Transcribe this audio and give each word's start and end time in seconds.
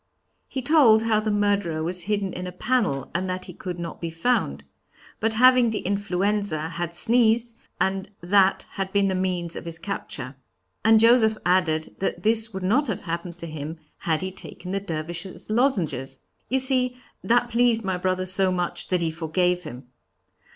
"He 0.47 0.63
told 0.63 1.03
how 1.03 1.19
the 1.19 1.29
murderer 1.29 1.83
was 1.83 2.05
hidden 2.05 2.33
in 2.33 2.47
a 2.47 2.51
panel, 2.51 3.11
and 3.13 3.29
that 3.29 3.45
he 3.45 3.53
could 3.53 3.77
not 3.77 4.01
be 4.01 4.09
found. 4.09 4.63
But 5.19 5.35
having 5.35 5.69
the 5.69 5.81
influenza, 5.81 6.69
had 6.69 6.95
sneezed, 6.95 7.55
and 7.79 8.09
that 8.19 8.65
had 8.71 8.91
been 8.91 9.09
the 9.09 9.13
means 9.13 9.55
of 9.55 9.65
his 9.65 9.77
capture. 9.77 10.35
And 10.83 10.99
Joseph 10.99 11.37
added 11.45 11.97
that 11.99 12.23
this 12.23 12.51
would 12.51 12.63
not 12.63 12.87
have 12.87 13.01
happened 13.01 13.37
to 13.37 13.45
him 13.45 13.77
had 13.99 14.23
he 14.23 14.31
taken 14.31 14.71
the 14.71 14.79
Dervishes 14.79 15.51
Lozenges. 15.51 16.21
You 16.49 16.57
see 16.57 16.97
that 17.23 17.51
pleased 17.51 17.83
my 17.83 17.97
brother 17.97 18.25
so 18.25 18.51
much 18.51 18.87
that 18.87 19.03
he 19.03 19.11
forgave 19.11 19.61
him. 19.65 19.83